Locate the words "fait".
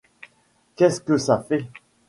1.47-1.65